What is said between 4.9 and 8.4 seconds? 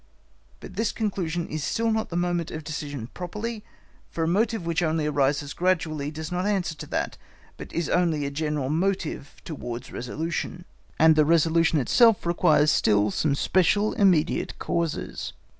arises gradually does not answer to that, but is only a